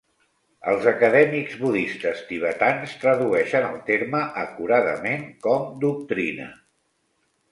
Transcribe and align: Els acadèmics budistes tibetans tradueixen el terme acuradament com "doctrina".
Els 0.69 0.85
acadèmics 0.91 1.57
budistes 1.65 2.23
tibetans 2.29 2.95
tradueixen 3.03 3.67
el 3.67 3.77
terme 3.91 4.23
acuradament 4.45 5.23
com 5.47 5.71
"doctrina". 5.87 6.49